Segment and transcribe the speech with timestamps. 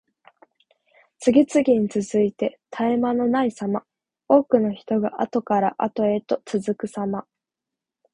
[1.19, 3.85] 次々に続いて絶え間のないさま。
[4.27, 7.27] 多くの人があとからあとへと続くさま。